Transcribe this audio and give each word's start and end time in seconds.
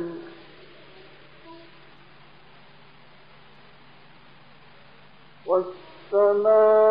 والسماء 5.45 6.82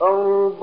الأرض 0.00 0.62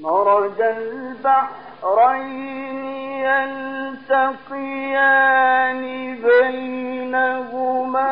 مرج 0.00 0.60
البحرين 0.60 2.28
يلتقيان 4.48 5.82
بينهما 6.22 8.06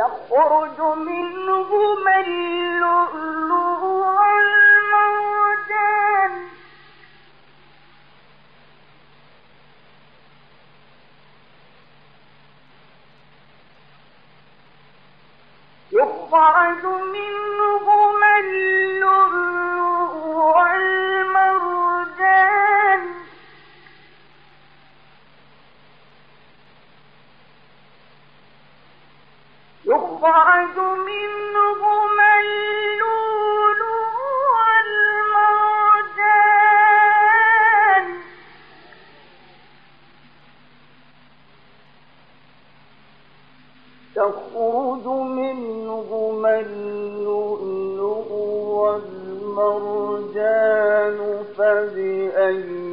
يخرج 0.00 0.78
منهما 0.96 2.14
اللؤلؤ 2.26 3.65
اللؤلؤ 46.70 48.30
والمرجان 49.56 51.18
فبأي 51.56 52.85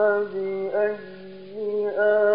فبأي 0.00 0.96
آلاء 1.98 2.29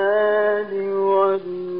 الْجِبَالِ 0.00 0.92
وَالنَّ 0.92 1.79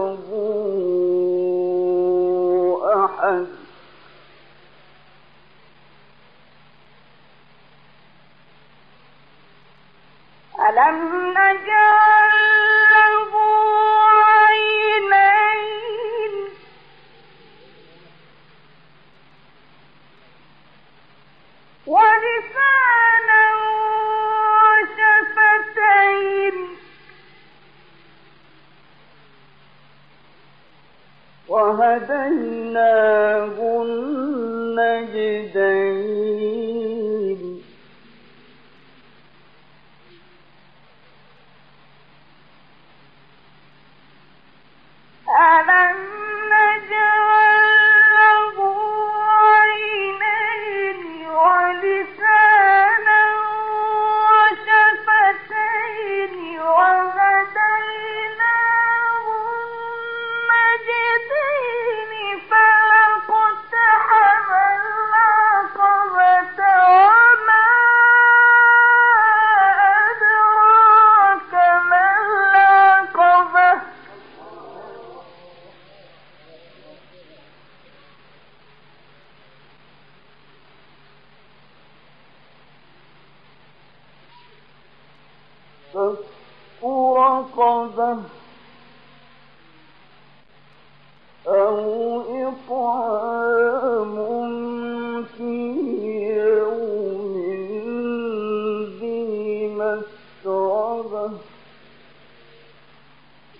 ولسانا 51.80 52.29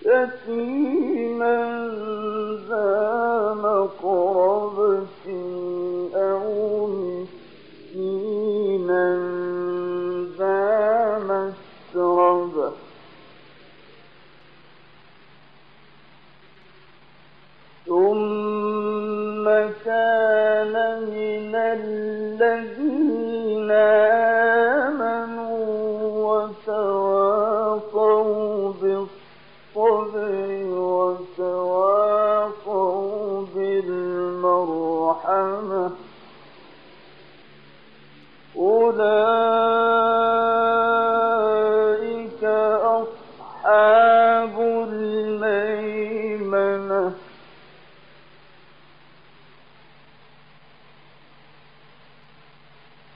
يتيما 0.05 1.87
ذا 2.69 3.53
مقربة. 3.53 5.50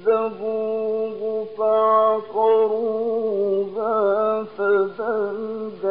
فكذبوه 0.07 1.21
فعقروها 1.59 3.13
فدمدم 4.45 5.82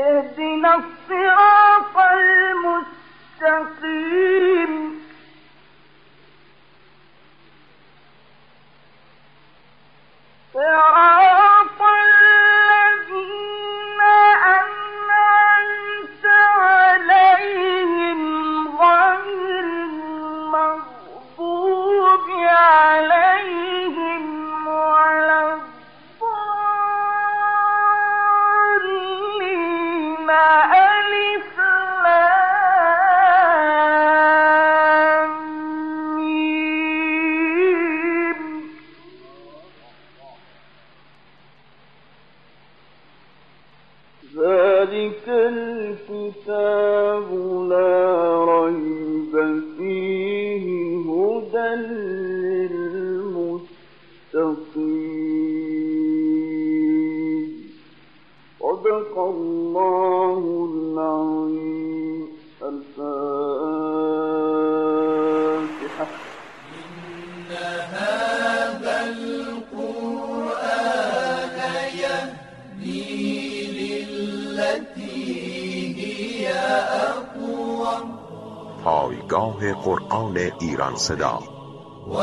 Ferdinand 0.00 0.84
ذلك 44.36 45.28
الكتاب 45.28 47.28
لا 47.68 48.44
ريب 48.44 49.62
فيه 49.78 50.98
هدى 51.10 51.74
صدق 58.80 59.18
الله 59.18 60.29
راه 79.40 79.72
قرآن 79.72 80.38
ایران 80.60 80.96
صدا. 80.96 81.38
و 82.06 82.16